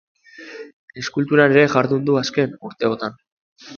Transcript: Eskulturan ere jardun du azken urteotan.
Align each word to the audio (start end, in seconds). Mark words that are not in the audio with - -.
Eskulturan 1.01 1.53
ere 1.57 1.67
jardun 1.75 2.07
du 2.09 2.17
azken 2.23 2.57
urteotan. 2.71 3.21